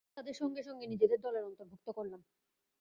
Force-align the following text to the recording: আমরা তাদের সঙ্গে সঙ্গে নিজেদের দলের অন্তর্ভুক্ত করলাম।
আমরা 0.03 0.15
তাদের 0.17 0.35
সঙ্গে 0.41 0.61
সঙ্গে 0.67 0.85
নিজেদের 0.87 1.19
দলের 1.21 1.47
অন্তর্ভুক্ত 1.49 1.87
করলাম। 1.97 2.21